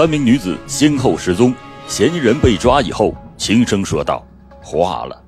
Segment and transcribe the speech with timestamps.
[0.00, 1.54] 三名女子先后失踪，
[1.86, 4.26] 嫌疑人被抓以后，轻声说道
[4.64, 5.22] ：“化了。”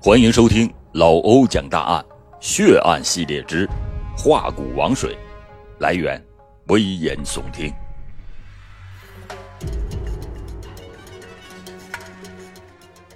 [0.00, 2.02] 欢迎收听老欧讲大案
[2.40, 3.66] 血案系列之
[4.16, 5.12] 《化骨王水》，
[5.78, 6.18] 来源：
[6.68, 7.70] 危言耸听。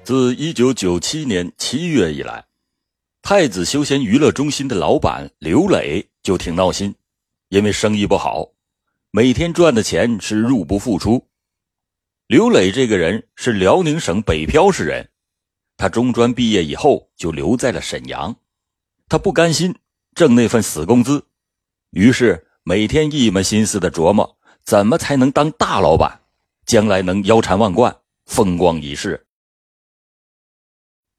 [0.04, 2.44] 自一九九七年七月以来，
[3.22, 6.94] 太子休闲娱乐中心的老板刘磊就挺闹心，
[7.48, 8.46] 因为生意不好，
[9.12, 11.26] 每天赚的钱是入不敷出。
[12.28, 15.10] 刘磊这个人是辽宁省北漂市人，
[15.76, 18.36] 他中专毕业以后就留在了沈阳，
[19.08, 19.74] 他不甘心
[20.14, 21.26] 挣那份死工资，
[21.90, 26.20] 于是每天一门心思的琢磨怎么才能当大老板，
[26.64, 29.26] 将来能腰缠万贯，风光一世。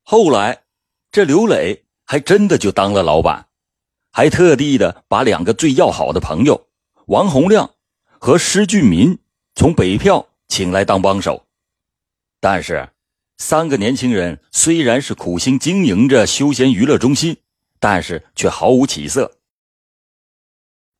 [0.02, 0.64] 后来，
[1.12, 3.50] 这刘磊还真的就当了老板，
[4.14, 6.70] 还特地的把两个最要好的朋友
[7.08, 7.70] 王洪亮
[8.24, 9.18] 和施俊民
[9.56, 11.48] 从北漂请来当帮手。
[12.40, 12.88] 但是，
[13.40, 17.38] 三个年轻人虽然是苦心经营着休闲娱乐中心，
[17.80, 19.40] 但是却毫无起色。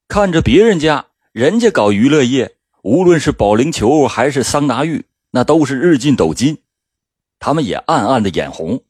[0.08, 6.64] 看着别人家人家搞娱乐业，无论是保龄球还是桑拿浴，那都是日进斗金，
[7.38, 8.84] 他们也暗暗的眼红。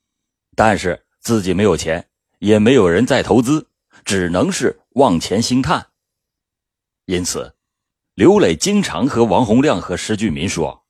[0.55, 2.07] 但是自己没有钱，
[2.39, 3.67] 也没有人再投资，
[4.05, 5.87] 只能是望前兴叹。
[7.05, 7.53] 因此，
[8.13, 10.83] 刘磊经常和王洪亮和施俊民说：“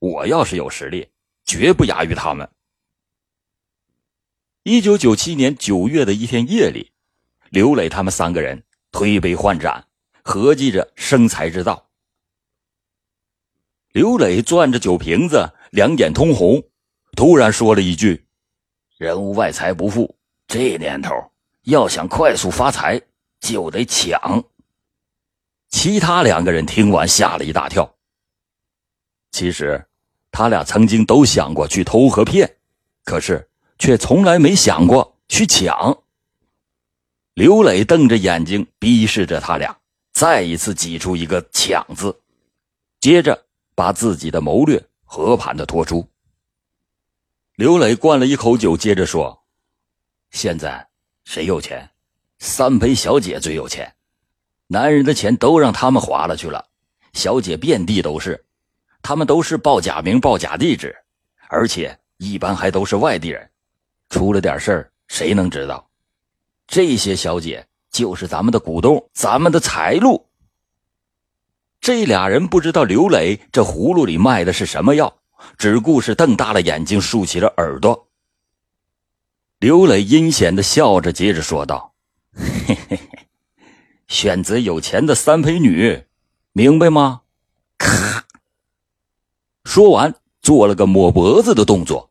[0.00, 1.10] 我要是有实力，
[1.44, 2.50] 绝不亚于他们。”
[4.64, 6.90] 一九九七年九月的一天夜里，
[7.50, 9.86] 刘磊他们三个人推杯换盏，
[10.22, 11.90] 合计着生财之道。
[13.92, 16.62] 刘磊攥着酒瓶子，两眼通红，
[17.14, 18.26] 突然说了一句。
[18.96, 20.16] 人无外财不富，
[20.48, 21.12] 这年头
[21.64, 22.98] 要想快速发财，
[23.38, 24.42] 就得抢。
[25.84, 27.94] 其他两个人听完吓了一大跳。
[29.32, 29.86] 其实，
[30.30, 32.56] 他俩曾经都想过去偷和骗，
[33.04, 36.02] 可是却从来没想过去抢。
[37.34, 39.78] 刘磊瞪着眼睛逼视着他俩，
[40.14, 42.18] 再一次挤出一个“抢”字，
[42.98, 43.44] 接着
[43.74, 46.08] 把自己的谋略和盘的托出。
[47.56, 49.44] 刘磊灌了一口酒，接着说
[50.32, 50.88] ：“现在
[51.26, 51.90] 谁有钱？
[52.38, 53.94] 三陪小姐最有钱，
[54.74, 56.66] 男人的钱都让他们花了去了。
[57.12, 58.44] 小姐遍地都是，
[59.02, 60.92] 他们都是报假名、报假地址，
[61.48, 63.48] 而且一般还都是外地人。
[64.10, 65.88] 出了点事儿，谁能知道？
[66.66, 70.26] 这些小姐就是咱们的股东，咱们的财路。
[71.80, 75.14] 这俩人不知道刘磊这葫芦里卖的是什么药。”
[75.58, 78.08] 只顾是瞪大了眼睛，竖起了耳朵。
[79.58, 81.92] 刘磊阴险的笑着，接着说道
[82.66, 82.98] ：“嘿嘿，
[84.14, 86.04] 选择有钱的三陪女，
[86.52, 87.22] 明白吗？”
[87.76, 88.24] 咔，
[89.64, 92.10] 说完，做了个抹脖子的动作。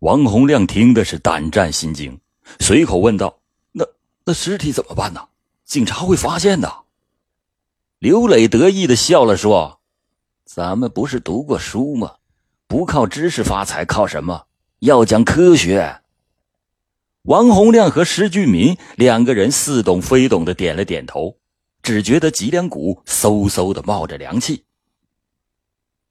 [0.00, 2.20] 王洪亮听的是胆战心惊，
[2.60, 3.38] 随口问道
[3.72, 3.86] ：“那
[4.26, 5.28] 那尸体怎么办呢？
[5.64, 6.82] 警察会发现的。”
[7.98, 9.80] 刘磊得意的笑了，说。
[10.44, 12.16] 咱们不是读过书吗？
[12.66, 14.46] 不靠知识发财，靠什么？
[14.80, 16.01] 要讲科学。
[17.22, 21.36] 王洪亮和施俊民两个人似懂非懂的点了点头，
[21.80, 24.64] 只觉得脊梁骨嗖嗖的冒着凉气。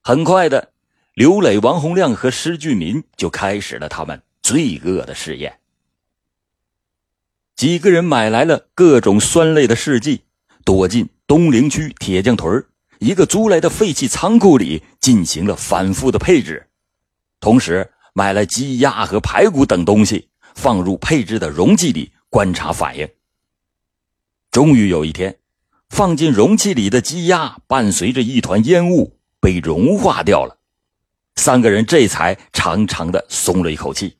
[0.01, 0.71] 很快的，
[1.13, 5.59] 刘磊、王洪亮和施俊民就开始了他们罪恶的试验。
[7.57, 10.21] 几个人买来了各种酸类的试剂，
[10.63, 12.65] 躲进东陵区铁匠屯
[12.99, 16.69] 一个租来的废弃仓库里进行了反复的配置，
[17.41, 23.09] 同时买了鸡鸭和排骨等东西放入配置的容器里观察反应。
[24.51, 25.39] 终于有一天，
[25.89, 30.57] 放进容器里的鸡鸭伴随着一团烟雾被融化掉了，
[31.35, 34.17] 三个人这才长长的松了一口气。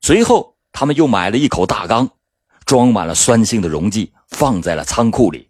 [0.00, 2.10] 随后，他们又买了一口大缸，
[2.64, 5.48] 装满了酸性的溶剂，放在了仓库里。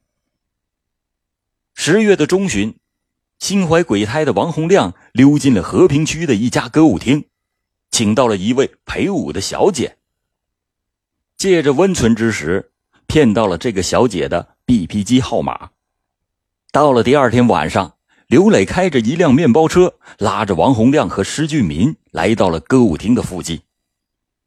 [1.74, 2.76] 十月的中旬，
[3.38, 7.24] 心怀鬼胎的王洪亮溜进了和平区的一家歌舞厅，
[7.92, 9.96] 请到了一位陪舞的小姐。
[11.36, 12.72] 借着温存之时，
[13.06, 15.70] 骗到了这个小姐的 BP 机号码。
[16.72, 17.94] 到了第二天晚上，
[18.26, 23.60] 刘磊开着一辆面包车，拉着王洪亮和施俊民来到了歌舞厅的附近。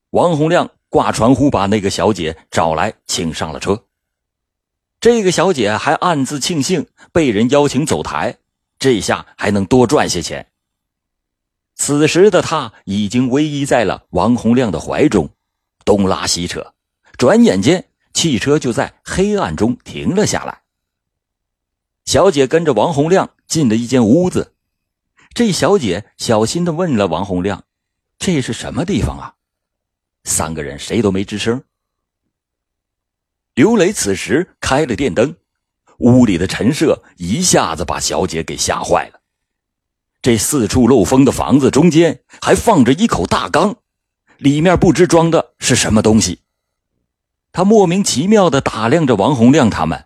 [0.09, 3.83] 王洪亮挂传呼，把那个小姐找来，请上了车。
[5.00, 8.38] 这个小姐还暗自庆幸被人邀请走台，
[8.80, 10.48] 这下还能多赚些钱。
[11.75, 15.30] 此时的他已经偎依在了王洪亮的怀中，
[15.83, 16.74] 东拉西扯，
[17.18, 20.62] 转眼间汽车就在黑暗中停了下来。
[22.06, 24.54] 小姐跟着王洪亮进了一间屋子。
[25.33, 27.66] 这小姐小心的问了王洪亮
[28.18, 29.36] ：“这是什么地方啊？”
[30.24, 31.62] 三个人谁都没吱声。
[33.54, 35.36] 刘磊此时开了电灯，
[35.98, 39.19] 屋里的陈设一下子把小姐给吓坏了。
[40.25, 43.75] 这四处漏风的房子中间还放着一口大缸，
[44.39, 46.39] 里面不知装的是什么东西。
[47.51, 50.06] 他莫名其妙的打量着王洪亮他们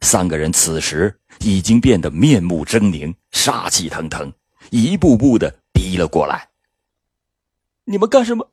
[0.00, 4.32] 三个人，此时已经变得面目狰狞，杀气腾腾。
[4.70, 6.48] 一步步的逼了过来。
[7.84, 8.48] 你们干什么？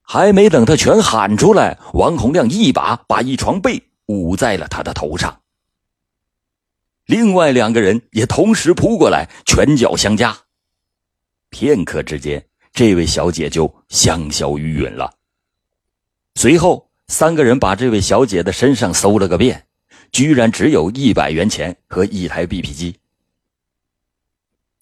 [0.00, 5.42] 还没等他全喊出来，王洪亮一把把一床被捂在了他的头上。
[7.08, 10.36] 另外两个人也同时扑过来，拳脚相加。
[11.48, 15.14] 片刻之间，这位小姐就香消玉殒了。
[16.34, 19.66] 随后，三个人把这位小姐的身上搜了个遍，
[20.12, 22.98] 居然只有一百元钱和一台 BP 机。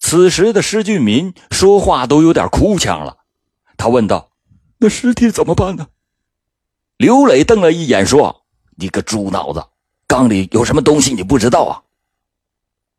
[0.01, 3.19] 此时的施俊民说话都有点哭腔了，
[3.77, 4.33] 他问道
[4.79, 5.87] ：“那尸体怎么办呢？”
[6.99, 8.45] 刘磊瞪了一眼说
[8.79, 9.65] ：“你个猪脑子，
[10.09, 11.83] 缸里有什么东西你不知道啊？”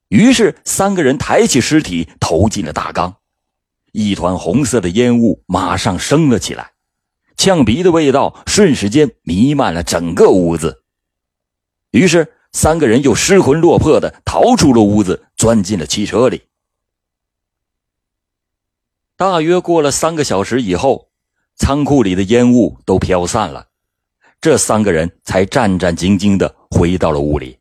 [0.10, 3.18] 于是三个人抬起尸体投进了大缸，
[3.92, 6.72] 一团红色的烟雾马上升了起来，
[7.36, 10.84] 呛鼻的味道瞬时间弥漫了整个屋子。
[11.92, 16.44] 于是三个人又失魂落魄的逃出了屋子，钻进了汽车里。
[19.18, 21.10] 大约过了三个小时以后，
[21.56, 23.68] 仓库里的烟雾都飘散了，
[24.40, 27.58] 这三个人才战战兢兢的回到了屋里。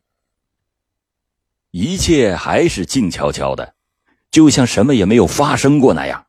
[1.77, 3.75] 一切还是静悄悄的，
[4.31, 6.25] 就像什么也没有发生过那样。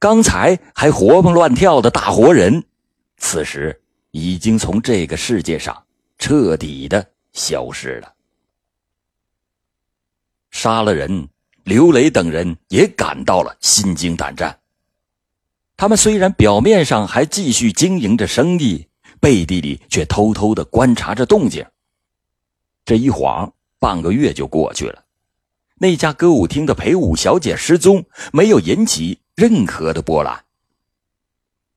[0.00, 2.64] 刚才还活蹦乱跳的大活人，
[3.18, 3.80] 此时
[4.10, 5.80] 已经从这个世界上
[6.18, 8.12] 彻底的消失了。
[10.50, 11.28] 杀了人。
[11.62, 14.56] 刘雷等人也感到了心惊胆战。
[15.76, 18.86] 他们虽然表面上还继续经营着生意，
[19.18, 21.66] 背地里却偷偷的观察着动静。
[22.84, 23.52] 这一晃，
[23.86, 25.04] 半个月就过去了。
[25.76, 30.44] 那家歌舞厅的陪舞小姐失踪，没有引起任何的波澜。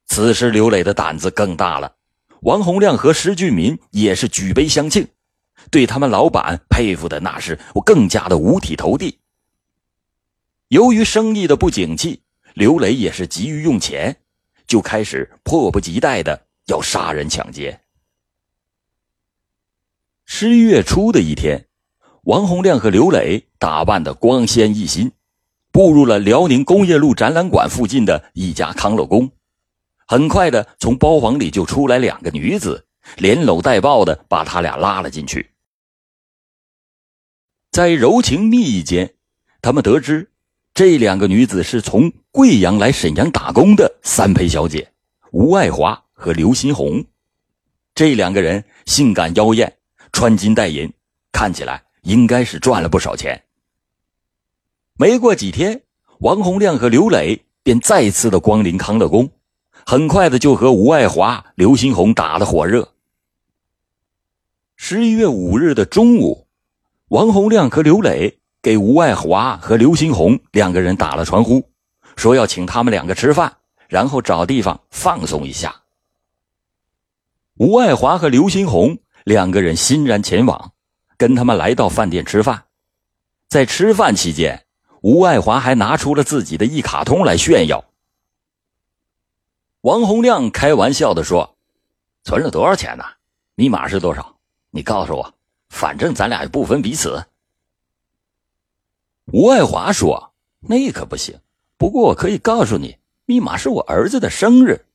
[0.07, 1.97] 此时，刘磊的胆子更大了。
[2.41, 5.07] 王洪亮和石俊民也是举杯相庆，
[5.69, 9.19] 对他们老板佩服的那是我更加的五体投地。
[10.69, 12.23] 由于生意的不景气，
[12.55, 14.17] 刘磊也是急于用钱，
[14.65, 17.79] 就开始迫不及待的要杀人抢劫。
[20.25, 21.67] 十一月初的一天，
[22.29, 25.11] 王洪亮和刘磊打扮的光鲜一新，
[25.71, 29.31] 步入了辽宁工业路展览馆附近的一家康乐宫。
[30.05, 32.85] 很快的，从包房里就出来两个女子，
[33.17, 35.49] 连搂带抱的把他俩拉了进去。
[37.71, 39.15] 在柔情蜜意间，
[39.59, 40.29] 他们得知。
[40.75, 44.91] 这两个女子是从贵阳来沈阳打工的三陪小姐，
[45.31, 47.03] 吴爱华和刘新红。
[47.95, 49.79] 这两个人性感妖艳，
[50.11, 50.93] 穿金戴银，
[51.31, 53.43] 看起来应该是赚了不少钱。
[54.97, 55.83] 没过几天，
[56.19, 59.29] 王洪亮和刘磊便再次的光临康乐宫，
[59.85, 62.93] 很快的就和吴爱华、刘新红打得火热。
[64.75, 66.47] 十一月五日的中午，
[67.09, 68.35] 王洪亮和刘磊。
[68.61, 71.63] 给吴爱华和刘新红两个人打了传呼，
[72.17, 73.55] 说要请他们两个吃饭，
[73.87, 75.83] 然后找地方放松一下。
[77.55, 80.73] 吴爱华和刘新红两个人欣然前往，
[81.19, 82.63] 跟他们来到饭店吃饭。
[83.49, 84.65] 在吃饭期间，
[85.01, 87.83] 吴爱华还拿出了自己的一卡通来炫耀。
[89.81, 91.57] 王洪亮开玩笑的说
[92.23, 93.03] ：“存了多少钱呢？
[93.55, 94.37] 密码是多少？
[94.71, 95.33] 你告诉我，
[95.67, 97.25] 反正咱俩也不分彼此。”
[99.33, 101.37] 吴爱华说：“那可不行，
[101.77, 104.85] 不过我可以告诉你，密码是我儿子的生日。”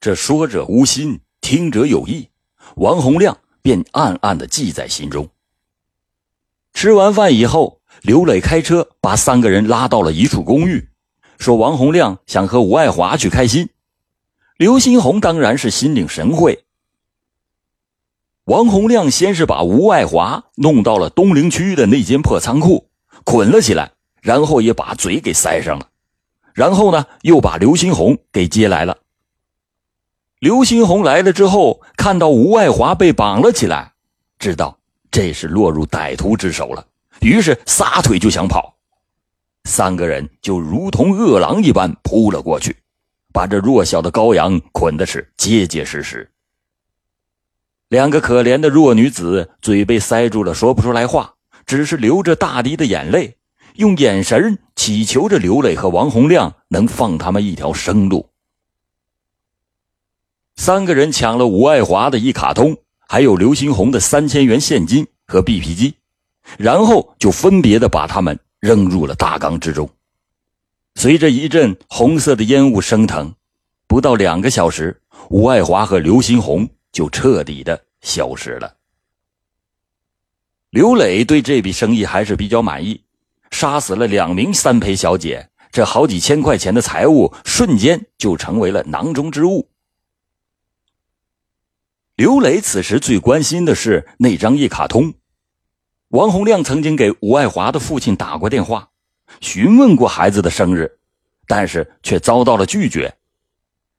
[0.00, 2.30] 这说者无心，听者有意，
[2.76, 5.28] 王洪亮便暗暗的记在心中。
[6.72, 10.88] 吃完饭以后，刘磊开车把三个人拉到了一处公寓，
[11.38, 13.68] 说：“王洪亮想和吴爱华去开心。”
[14.56, 16.64] 刘新红当然是心领神会。
[18.44, 22.88] 王洪亮先是把吴爱华弄到了东陵区的那间破仓库，
[23.24, 25.88] 捆了起来，然后也把嘴给塞上了，
[26.54, 28.98] 然后呢，又把刘新红给接来了。
[30.40, 33.92] 刘新红来了之后，看到吴爱华被绑了起来，
[34.38, 34.78] 知道
[35.10, 36.86] 这是落入歹徒之手了，
[37.20, 38.74] 于是撒腿就想跑，
[39.64, 42.74] 三个人就如同饿狼一般扑了过去，
[43.34, 46.30] 把这弱小的羔羊捆的是结结实实。
[47.90, 51.34] 两个可怜的弱女子嘴被塞住了，说不出来话，
[51.66, 53.36] 只是流着大滴的眼泪，
[53.74, 58.30] 用眼神祈求着刘磊和王洪亮能放他们一条生路。
[60.60, 62.76] 三个人抢了吴爱华的一卡通，
[63.08, 65.94] 还有刘新红的三千元现金和 BP 机，
[66.58, 69.88] 然后就分别的把他们扔入了大缸之中。
[70.96, 73.32] 随着一阵红色的烟雾升腾，
[73.88, 75.00] 不到两个小时，
[75.30, 76.68] 吴爱华和刘新红。
[76.92, 78.74] 就彻底的消失了。
[80.70, 83.00] 刘磊对这笔生意还是比较满意，
[83.52, 89.69] 杀死了两名三陪小姐，这好几千块钱的财物瞬间就成为了囊中之物。
[92.20, 95.14] 刘磊此时最关心的是那张一卡通。
[96.08, 98.90] 王洪亮曾经给吴爱华的父亲打过电话，
[99.40, 100.98] 询问过孩子的生日，
[101.46, 103.16] 但是却遭到了拒绝。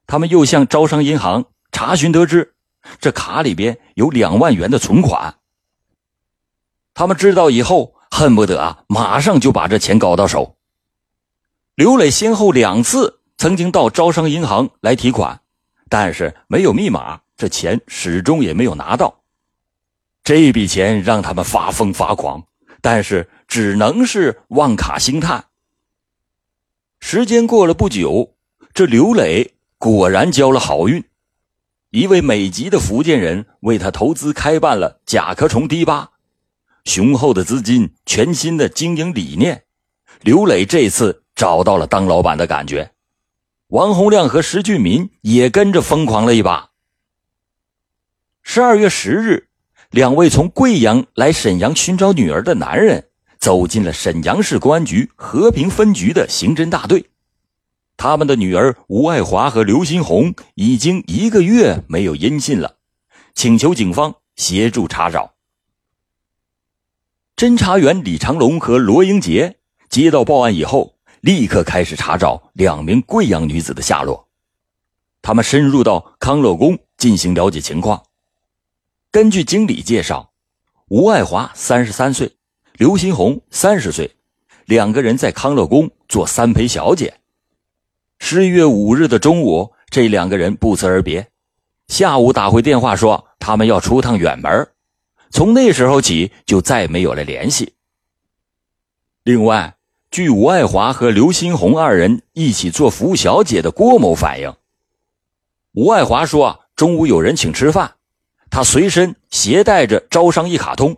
[0.06, 2.54] 他们又向招商银行查询得知。
[3.00, 5.38] 这卡里边有两万元的存款。
[6.94, 10.58] 他们知道以后，恨不得啊，马上就把这钱搞到手。
[11.74, 15.42] 刘磊先后两次曾经到招商银行来提款，
[15.90, 19.24] 但是没有密码，这钱始终也没有拿到。
[20.24, 22.44] 这笔钱让他们发疯发狂，
[22.82, 25.46] 但是只能是望卡兴叹。
[27.00, 28.36] 时间过了不久，
[28.76, 31.04] 这刘磊果然交了好运。
[31.90, 36.12] 一位美籍的福建人为他投资开办了甲壳虫迪吧，
[36.84, 39.64] 雄厚的资金，全新的经营理念，
[40.22, 42.92] 刘磊这次找到了当老板的感觉。
[43.70, 46.70] 王洪亮和石俊民也跟着疯狂了一把。
[48.44, 49.48] 十二月十日，
[49.92, 57.06] 两位从贵阳来沈阳寻找女儿的男人走进了沈阳市公安局和平分局的刑侦大队。
[57.96, 62.78] 他们的女儿吴爱华和刘新红已经一个月没有音信了，
[63.36, 65.36] 请求警方协助查找。
[67.36, 69.58] 侦查员李长龙和罗英杰
[69.88, 74.28] 接到报案以后，立刻开始查找两名贵阳女子的下落。
[75.22, 78.04] 他们深入到康乐宫进行了解情况。
[79.12, 80.32] 根据经理介绍，
[80.88, 82.38] 吴爱华三十三岁，
[82.78, 84.16] 刘新红三十岁，
[84.64, 87.16] 两个人在康乐宫做三陪小姐。
[88.20, 91.30] 十一月五日的中午，这两个人不辞而别。
[91.90, 94.70] 下午打回电话说他们要出趟远门，
[95.30, 97.74] 从那时候起就再没有了联系。
[99.26, 99.76] 另外，
[100.10, 104.56] 据吴爱华和刘新红二人一起做服务小姐的郭某反映，
[105.74, 107.96] 吴爱华说中午有人请吃饭，
[108.52, 110.98] 他随身携带着招商一卡通，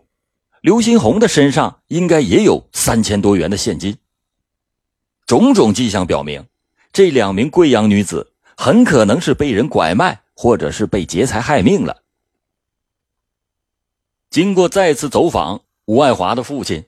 [0.60, 3.95] 刘新红的身上应该也有三千多元的现金。
[5.25, 6.45] 种种迹象表明。
[6.91, 12.03] 这两名贵阳女子很可能是被人拐卖，或者是被劫财害命了。
[14.29, 16.86] 经过再次走访，吴爱华的父亲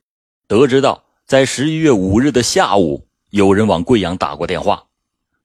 [0.48, 4.86] 得知到，在十一月五日的下午，有人往贵阳打过电话，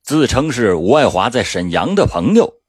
[0.02, 2.59] 自称是吴爱华在沈阳的朋友，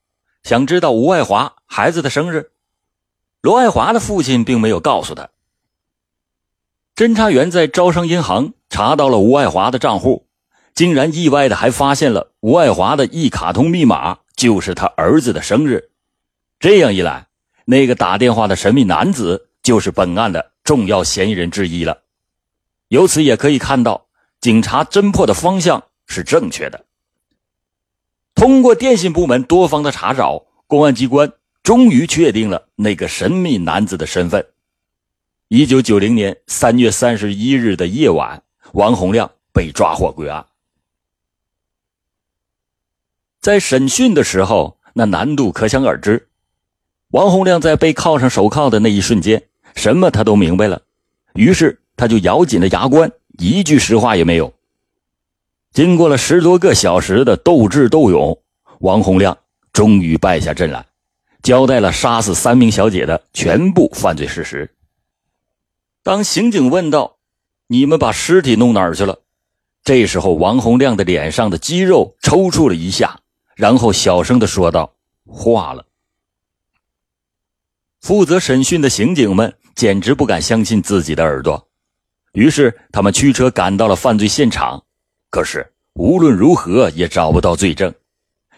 [0.44, 2.52] 想知道吴爱华孩子的生日。
[3.42, 5.30] 罗爱华的父亲并没有告诉他。
[6.96, 10.28] 侦查员在招商银行查到了吴爱华的账户。
[10.74, 15.90] 竟然意外的还发现了吴爱华的一卡通密码，就是他儿子的生日。
[16.62, 17.28] 这样一来，
[17.66, 22.04] 那个打电话的神秘男子就是本案的重要嫌疑人之一了。
[22.88, 24.08] 由此也可以看到，
[24.40, 26.86] 警察侦破的方向是正确的。
[28.42, 31.32] 通过电信部门多方的查找，公安机关
[31.62, 34.48] 终于确定了那个神秘男子的身份。
[35.48, 38.42] 一九九零年三月三十一日的夜晚，
[38.74, 40.48] 王洪亮被抓获归案。
[43.40, 46.28] 在审讯的时候，那难度可想而知。
[47.12, 49.44] 王洪亮在被铐上手铐的那一瞬间，
[49.76, 50.82] 什么他都明白了，
[51.36, 54.52] 于是他就咬紧了牙关，一句实话也没有。
[55.74, 58.38] 经过了十多个小时的斗智斗勇，
[58.80, 59.38] 王洪亮
[59.72, 60.86] 终于败下阵来，
[61.42, 64.70] 交代了杀死三名小姐的全部犯罪事实。
[66.04, 67.16] 当刑警问道
[67.68, 69.20] ：“你们把尸体弄哪儿去了？”
[69.84, 73.20] 这时候，王洪亮的脸上的肌肉抽搐了一下。
[73.56, 74.94] 然后小声的说道
[75.26, 75.86] ：“化了。”
[78.02, 81.68] 负责审讯的刑警们简直不敢相信自己的耳朵，
[82.34, 84.84] 于是他们驱车赶到了犯罪现场。
[85.32, 87.92] 可是无论如何也找不到罪证，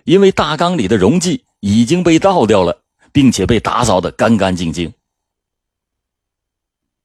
[0.03, 2.81] 因为大缸里的溶剂已经被倒掉了，
[3.13, 4.91] 并且被打扫的干干净净。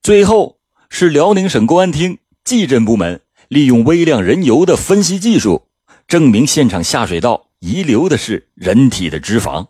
[0.03, 0.59] 最后
[0.89, 5.69] 是辽宁省公安厅技侦部门利用微量人油的分析技术，
[6.09, 7.45] 证明现场下水道。
[7.61, 9.67] 遗留的是人体的脂肪，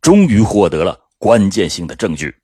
[0.00, 2.34] 终于获得了关键性的证据。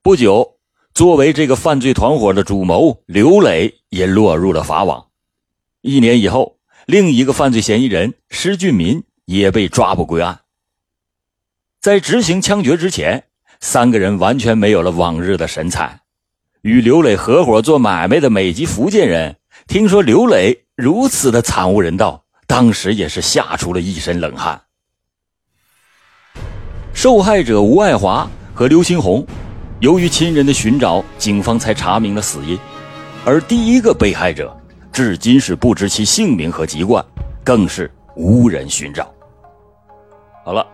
[0.00, 0.56] 不久，
[0.94, 5.08] 作为这个犯罪团伙的主谋刘磊也落入了法网。
[5.86, 10.40] 一年以后，另一个犯罪嫌疑人施俊民也被抓捕归案。
[11.82, 13.24] 在执行枪决之前，
[13.60, 16.00] 三个人完全没有了往日的神采。
[16.62, 19.36] 与刘磊合伙做买卖的美籍福建人
[19.66, 24.62] 听说刘磊如此的惨无人道，当时也是吓出了一身冷汗。
[26.94, 29.26] 受害者吴爱华和刘新红，
[29.80, 32.58] 由于亲人的寻找，警方才查明了死因。
[33.26, 34.58] 而第一个被害者，
[34.94, 37.04] 至今是不知其姓名和籍贯，
[37.42, 39.12] 更是无人寻找。
[40.44, 40.64] 好了，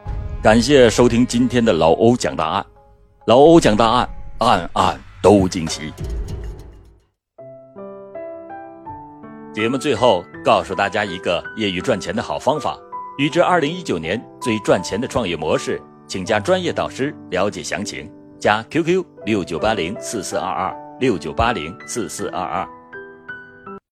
[0.42, 2.66] 感谢收听今天的老欧讲大案，
[3.26, 4.10] 老欧讲大案，
[4.40, 5.00] 案案。
[5.22, 5.92] 都惊奇。
[9.52, 12.78] 节目最后告诉大家一个业余赚钱的好方法：
[13.18, 18.10] 预知二零一九年最赚钱的创业模式，请加专业导师了解详情。
[18.38, 22.68] 加 QQ 六九八零四四二二六九八零四四二二。